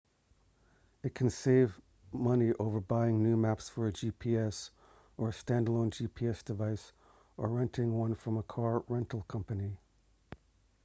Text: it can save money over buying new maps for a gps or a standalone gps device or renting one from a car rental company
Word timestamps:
it 1.03 1.13
can 1.13 1.29
save 1.29 1.79
money 2.11 2.53
over 2.57 2.79
buying 2.79 3.21
new 3.21 3.37
maps 3.37 3.69
for 3.69 3.85
a 3.85 3.91
gps 3.93 4.71
or 5.17 5.29
a 5.29 5.31
standalone 5.31 5.91
gps 5.91 6.43
device 6.43 6.91
or 7.37 7.47
renting 7.49 7.93
one 7.93 8.15
from 8.15 8.35
a 8.37 8.41
car 8.41 8.83
rental 8.87 9.21
company 9.27 9.77